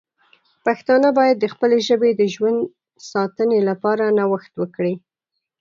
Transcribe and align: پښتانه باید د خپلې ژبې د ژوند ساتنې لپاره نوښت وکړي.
پښتانه 0.65 1.09
باید 1.19 1.35
د 1.39 1.45
خپلې 1.53 1.77
ژبې 1.87 2.11
د 2.15 2.21
ژوند 2.33 2.59
ساتنې 3.11 3.59
لپاره 3.69 4.03
نوښت 4.17 4.53
وکړي. 4.57 4.93